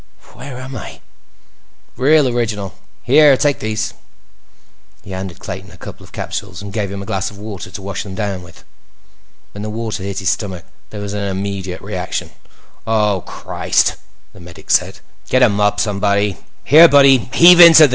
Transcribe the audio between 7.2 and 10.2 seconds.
of water to wash them down with. When the water hit